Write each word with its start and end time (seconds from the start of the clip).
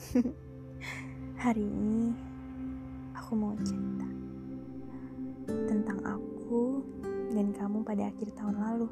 Hari 1.44 1.60
ini 1.60 2.16
aku 3.12 3.36
mau 3.36 3.52
cerita 3.60 4.08
tentang 5.68 6.00
aku 6.08 6.80
dan 7.36 7.52
kamu 7.52 7.84
pada 7.84 8.08
akhir 8.08 8.32
tahun 8.32 8.56
lalu. 8.56 8.88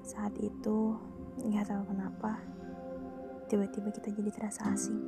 Saat 0.00 0.32
itu, 0.40 0.96
nggak 1.44 1.68
tahu 1.68 1.82
kenapa, 1.92 2.40
tiba-tiba 3.52 3.92
kita 3.92 4.16
jadi 4.16 4.30
terasa 4.32 4.72
asing. 4.72 5.00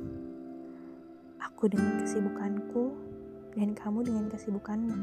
Aku 1.41 1.65
dengan 1.65 1.97
kesibukanku 2.05 2.93
dan 3.57 3.73
kamu 3.73 4.05
dengan 4.05 4.29
kesibukanmu. 4.29 4.97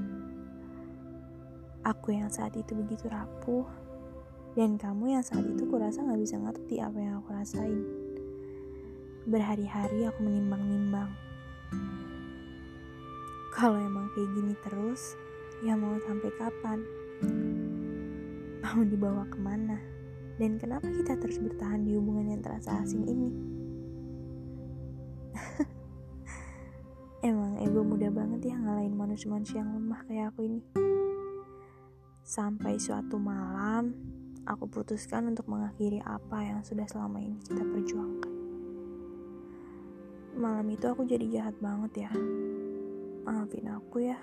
Aku 1.83 2.15
yang 2.15 2.31
saat 2.31 2.55
itu 2.55 2.71
begitu 2.79 3.11
rapuh 3.11 3.67
dan 4.55 4.79
kamu 4.79 5.19
yang 5.19 5.25
saat 5.27 5.43
itu 5.43 5.67
kurasa 5.67 6.07
nggak 6.07 6.23
bisa 6.23 6.39
ngerti 6.39 6.79
apa 6.79 6.99
yang 7.03 7.19
aku 7.19 7.35
rasain. 7.35 8.04
Berhari-hari 9.25 10.05
aku 10.05 10.21
menimbang-nimbang. 10.21 11.09
Kalau 13.57 13.81
emang 13.81 14.13
kayak 14.13 14.29
gini 14.37 14.53
terus, 14.61 15.17
ya 15.65 15.73
mau 15.81 15.97
sampai 16.05 16.29
kapan? 16.37 16.85
Mau 18.61 18.85
dibawa 18.85 19.25
ke 19.25 19.41
mana? 19.41 19.81
Dan 20.37 20.61
kenapa 20.61 20.93
kita 20.93 21.17
terus 21.17 21.41
bertahan 21.41 21.89
di 21.89 21.97
hubungan 21.97 22.37
yang 22.37 22.45
terasa 22.45 22.85
asing 22.85 23.09
ini? 23.09 23.33
emang 27.33 27.57
ego 27.65 27.81
mudah 27.81 28.13
banget 28.13 28.53
ya 28.53 28.61
ngalahin 28.61 28.93
manusia-manusia 28.93 29.65
yang 29.65 29.73
lemah 29.73 30.05
kayak 30.05 30.37
aku 30.37 30.53
ini. 30.53 30.61
Sampai 32.21 32.77
suatu 32.77 33.17
malam, 33.17 33.97
aku 34.45 34.69
putuskan 34.69 35.33
untuk 35.33 35.49
mengakhiri 35.49 36.05
apa 36.05 36.45
yang 36.45 36.61
sudah 36.61 36.85
selama 36.85 37.25
ini 37.25 37.41
kita 37.41 37.65
perjuangkan 37.65 38.34
malam 40.35 40.67
itu 40.71 40.85
aku 40.91 41.07
jadi 41.07 41.27
jahat 41.31 41.57
banget 41.63 42.07
ya. 42.07 42.13
Maafin 43.25 43.71
aku 43.71 44.03
ya. 44.03 44.19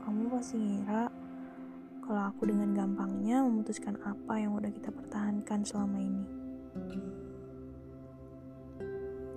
Kamu 0.00 0.32
pasti 0.32 0.56
ngira 0.56 1.08
kalau 2.04 2.22
aku 2.26 2.48
dengan 2.48 2.72
gampangnya 2.74 3.44
memutuskan 3.44 3.96
apa 4.02 4.40
yang 4.40 4.56
udah 4.56 4.68
kita 4.72 4.92
pertahankan 4.92 5.60
selama 5.64 5.98
ini? 6.00 6.24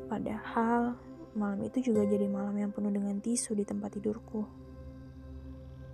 Padahal 0.07 0.97
malam 1.33 1.65
itu 1.65 1.89
juga 1.89 2.05
jadi 2.05 2.29
malam 2.29 2.53
yang 2.53 2.69
penuh 2.69 2.93
dengan 2.93 3.17
tisu 3.17 3.57
di 3.57 3.65
tempat 3.65 3.97
tidurku. 3.97 4.45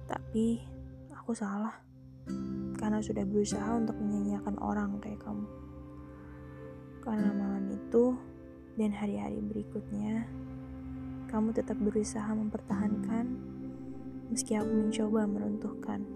Tapi 0.10 0.60
aku 1.16 1.32
salah 1.32 1.78
karena 2.80 3.00
sudah 3.04 3.24
berusaha 3.28 3.70
untuk 3.76 3.96
menyanyiakan 4.00 4.56
orang 4.60 4.98
kayak 5.04 5.22
kamu. 5.22 5.48
Karena 7.04 7.30
malam 7.32 7.66
itu 7.72 8.18
dan 8.80 8.96
hari-hari 8.96 9.44
berikutnya, 9.44 10.24
kamu 11.28 11.52
tetap 11.52 11.76
berusaha 11.84 12.32
mempertahankan 12.32 13.28
meski 14.32 14.56
aku 14.56 14.72
mencoba 14.72 15.28
meruntuhkan. 15.28 16.08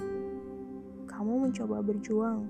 Kamu 1.11 1.44
mencoba 1.44 1.84
berjuang 1.84 2.47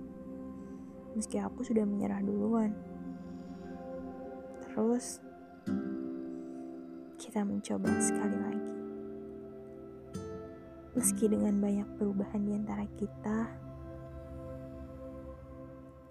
meski 1.18 1.42
aku 1.42 1.66
sudah 1.66 1.82
menyerah 1.82 2.22
duluan. 2.22 2.78
Terus, 4.62 5.18
kita 7.18 7.42
mencoba 7.42 7.90
sekali 7.98 8.38
lagi. 8.38 8.74
Meski 10.94 11.26
dengan 11.26 11.58
banyak 11.58 11.90
perubahan 11.98 12.42
di 12.46 12.54
antara 12.54 12.86
kita, 13.02 13.50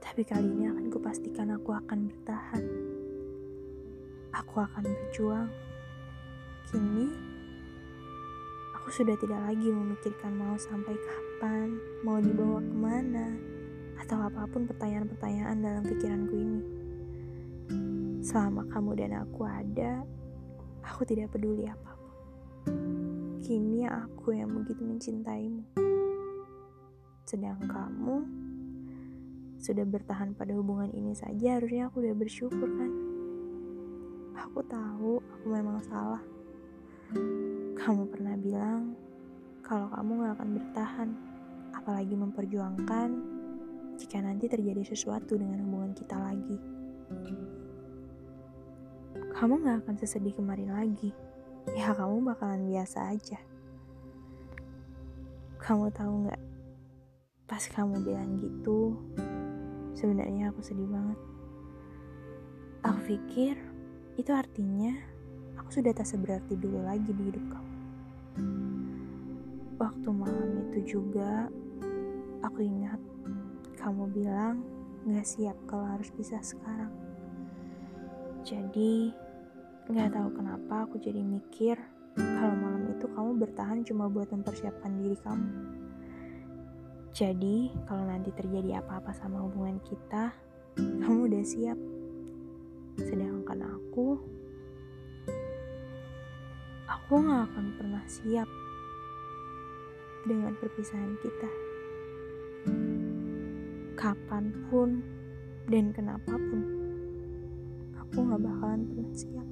tapi 0.02 0.26
kali 0.26 0.50
ini 0.50 0.66
akan 0.66 0.90
kupastikan 0.90 1.54
aku 1.54 1.70
akan 1.70 2.10
bertahan. 2.10 2.91
Aku 4.32 4.64
akan 4.64 4.80
berjuang. 4.80 5.52
Kini, 6.72 7.04
aku 8.72 8.88
sudah 8.88 9.12
tidak 9.20 9.36
lagi 9.44 9.68
memikirkan 9.68 10.32
mau 10.32 10.56
sampai 10.56 10.96
kapan, 10.96 11.76
mau 12.00 12.16
dibawa 12.16 12.64
ke 12.64 12.72
mana, 12.72 13.36
atau 14.00 14.24
apa 14.24 14.48
pun 14.48 14.64
pertanyaan-pertanyaan 14.64 15.60
dalam 15.60 15.84
pikiranku 15.84 16.32
ini. 16.32 16.62
Selama 18.24 18.64
kamu 18.72 19.04
dan 19.04 19.20
aku 19.20 19.44
ada, 19.44 20.00
aku 20.80 21.04
tidak 21.04 21.36
peduli 21.36 21.68
apa 21.68 21.92
pun. 21.92 22.12
Kini 23.44 23.84
aku 23.84 24.32
yang 24.32 24.48
begitu 24.56 24.80
mencintaimu. 24.80 25.60
Sedang 27.28 27.60
kamu 27.68 28.16
sudah 29.60 29.84
bertahan 29.84 30.32
pada 30.32 30.56
hubungan 30.56 30.88
ini 30.96 31.12
saja, 31.12 31.60
harusnya 31.60 31.92
aku 31.92 32.00
udah 32.00 32.16
bersyukur 32.16 32.70
kan? 32.80 33.11
Aku 34.32 34.64
tahu 34.64 35.20
aku 35.20 35.46
memang 35.52 35.82
salah. 35.84 36.22
Kamu 37.76 38.08
pernah 38.08 38.36
bilang 38.40 38.96
kalau 39.60 39.88
kamu 39.92 40.10
gak 40.24 40.34
akan 40.40 40.48
bertahan, 40.56 41.08
apalagi 41.76 42.14
memperjuangkan 42.16 43.08
jika 44.00 44.18
nanti 44.24 44.48
terjadi 44.48 44.82
sesuatu 44.82 45.36
dengan 45.36 45.60
hubungan 45.64 45.92
kita 45.92 46.16
lagi. 46.16 46.58
Kamu 49.32 49.60
gak 49.64 49.84
akan 49.84 49.96
sesedih 50.00 50.32
kemarin 50.36 50.72
lagi. 50.72 51.12
Ya 51.76 51.94
kamu 51.94 52.26
bakalan 52.26 52.66
biasa 52.68 53.14
aja. 53.14 53.38
Kamu 55.62 55.94
tahu 55.94 56.26
gak? 56.26 56.42
Pas 57.46 57.62
kamu 57.68 58.02
bilang 58.02 58.40
gitu, 58.40 58.96
sebenarnya 59.94 60.50
aku 60.50 60.64
sedih 60.64 60.88
banget. 60.88 61.18
Aku 62.82 62.98
pikir 63.06 63.71
itu 64.20 64.28
artinya 64.28 64.92
aku 65.56 65.80
sudah 65.80 65.92
tak 65.96 66.04
seberarti 66.04 66.52
dulu 66.60 66.84
lagi 66.84 67.08
di 67.12 67.22
hidup 67.32 67.44
kamu. 67.48 67.76
Waktu 69.80 70.08
malam 70.12 70.50
itu 70.68 70.98
juga 70.98 71.48
aku 72.44 72.60
ingat 72.60 73.00
kamu 73.80 74.04
bilang 74.12 74.62
gak 75.08 75.26
siap 75.26 75.56
kalau 75.64 75.88
harus 75.88 76.12
pisah 76.12 76.44
sekarang. 76.44 76.92
Jadi 78.44 79.10
gak 79.90 80.14
tahu 80.14 80.28
kenapa 80.36 80.86
aku 80.86 81.00
jadi 81.00 81.24
mikir 81.24 81.80
kalau 82.14 82.54
malam 82.54 82.92
itu 82.92 83.08
kamu 83.08 83.30
bertahan 83.40 83.80
cuma 83.82 84.06
buat 84.12 84.28
mempersiapkan 84.28 84.92
diri 85.00 85.16
kamu. 85.24 85.50
Jadi 87.12 87.72
kalau 87.88 88.04
nanti 88.08 88.32
terjadi 88.32 88.80
apa-apa 88.80 89.12
sama 89.12 89.44
hubungan 89.44 89.76
kita, 89.84 90.32
kamu 90.76 91.28
udah 91.28 91.44
siap 91.44 91.76
Sedangkan 93.00 93.64
aku, 93.64 94.20
aku 96.84 97.12
gak 97.24 97.48
akan 97.48 97.66
pernah 97.80 98.04
siap 98.04 98.48
dengan 100.28 100.52
perpisahan 100.60 101.16
kita. 101.24 101.48
Kapan 103.96 104.52
pun 104.68 105.00
dan 105.72 105.96
kenapapun, 105.96 106.60
aku 107.96 108.28
gak 108.28 108.42
bakalan 108.44 108.84
pernah 108.92 109.14
siap. 109.16 109.48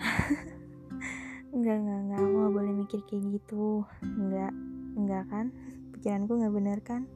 enggak, 1.54 1.76
enggak, 1.78 1.98
enggak, 2.10 2.20
aku 2.26 2.36
gak 2.42 2.54
boleh 2.58 2.72
mikir 2.74 3.00
kayak 3.06 3.22
gitu. 3.38 3.86
Enggak, 4.02 4.50
enggak 4.98 5.24
kan? 5.30 5.54
Pikiranku 5.94 6.42
gak 6.42 6.54
bener 6.54 6.82
kan? 6.82 7.06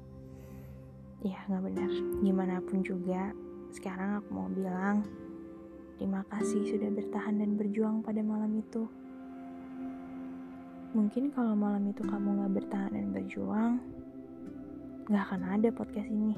Ya 1.24 1.40
nggak 1.48 1.64
benar. 1.72 1.90
Gimana 2.20 2.60
pun 2.60 2.84
juga 2.84 3.32
sekarang 3.72 4.20
aku 4.20 4.28
mau 4.30 4.48
bilang 4.52 5.08
terima 5.96 6.20
kasih 6.28 6.60
sudah 6.68 6.92
bertahan 6.92 7.40
dan 7.40 7.56
berjuang 7.56 8.04
pada 8.04 8.20
malam 8.20 8.52
itu. 8.60 8.84
Mungkin 10.94 11.32
kalau 11.32 11.56
malam 11.56 11.90
itu 11.90 12.04
kamu 12.04 12.44
nggak 12.44 12.52
bertahan 12.60 12.92
dan 12.92 13.06
berjuang 13.10 13.72
nggak 15.08 15.24
akan 15.24 15.42
ada 15.48 15.68
podcast 15.72 16.12
ini. 16.12 16.36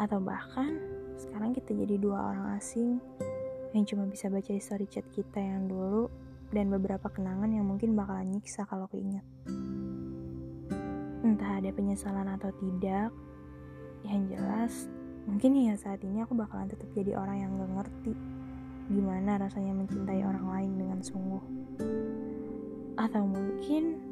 Atau 0.00 0.18
bahkan 0.24 0.80
sekarang 1.20 1.52
kita 1.52 1.76
jadi 1.76 2.00
dua 2.00 2.32
orang 2.32 2.56
asing 2.56 2.98
yang 3.76 3.84
cuma 3.84 4.08
bisa 4.08 4.32
baca 4.32 4.52
story 4.56 4.88
chat 4.88 5.04
kita 5.12 5.38
yang 5.38 5.68
dulu 5.68 6.08
dan 6.52 6.68
beberapa 6.72 7.08
kenangan 7.08 7.52
yang 7.52 7.68
mungkin 7.68 7.92
bakalan 7.96 8.32
nyiksa 8.32 8.64
kalau 8.64 8.88
keinget. 8.88 9.24
Entah 11.22 11.62
ada 11.62 11.70
penyesalan 11.72 12.28
atau 12.28 12.50
tidak, 12.60 13.14
yang 14.06 14.26
jelas 14.28 14.90
mungkin 15.22 15.54
ya 15.54 15.78
saat 15.78 16.02
ini 16.02 16.26
aku 16.26 16.34
bakalan 16.34 16.66
tetap 16.66 16.90
jadi 16.98 17.14
orang 17.14 17.36
yang 17.38 17.50
gak 17.54 17.72
ngerti 17.78 18.14
gimana 18.90 19.38
rasanya 19.38 19.72
mencintai 19.72 20.22
orang 20.26 20.46
lain 20.50 20.72
dengan 20.76 20.98
sungguh. 21.00 21.44
Atau 22.98 23.24
mungkin 23.24 24.02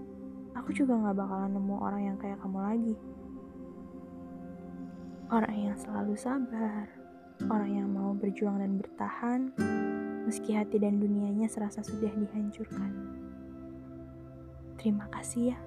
aku 0.54 0.70
juga 0.72 0.94
gak 0.94 1.18
bakalan 1.18 1.52
nemu 1.58 1.76
orang 1.82 2.02
yang 2.06 2.16
kayak 2.16 2.38
kamu 2.38 2.58
lagi. 2.62 2.94
Orang 5.30 5.54
yang 5.54 5.76
selalu 5.78 6.14
sabar 6.18 6.86
orang 7.48 7.70
yang 7.72 7.88
mau 7.88 8.12
berjuang 8.12 8.60
dan 8.60 8.76
bertahan 8.76 9.40
meski 10.28 10.52
hati 10.52 10.76
dan 10.76 11.00
dunianya 11.00 11.48
serasa 11.48 11.80
sudah 11.80 12.12
dihancurkan. 12.12 12.92
Terima 14.76 15.08
kasih 15.12 15.54
ya. 15.54 15.58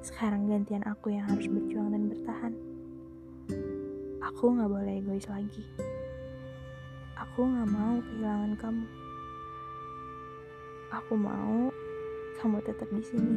Sekarang 0.00 0.48
gantian 0.48 0.82
aku 0.88 1.12
yang 1.12 1.28
harus 1.28 1.46
berjuang 1.46 1.92
dan 1.92 2.08
bertahan 2.08 2.69
Aku 4.20 4.56
gak 4.56 4.70
boleh 4.70 5.00
egois 5.00 5.26
lagi. 5.28 5.64
Aku 7.16 7.44
gak 7.44 7.68
mau 7.68 8.00
kehilangan 8.00 8.52
kamu. 8.56 8.86
Aku 10.90 11.12
mau 11.14 11.70
kamu 12.40 12.56
tetap 12.64 12.88
di 12.90 13.02
sini. 13.04 13.36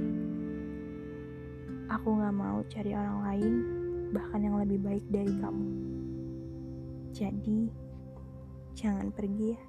Aku 1.92 2.18
gak 2.18 2.33
mau 2.33 2.63
cari 2.71 2.95
orang 2.95 3.19
lain, 3.27 3.54
bahkan 4.15 4.42
yang 4.42 4.57
lebih 4.57 4.80
baik 4.80 5.06
dari 5.12 5.33
kamu. 5.38 5.68
Jadi, 7.13 7.69
jangan 8.74 9.13
pergi 9.13 9.54
ya. 9.54 9.62